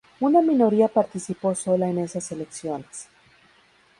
Una 0.19 0.41
minoría 0.41 0.87
participó 0.87 1.53
sola 1.53 1.87
en 1.87 1.99
esas 1.99 2.31
elecciones. 2.31 3.07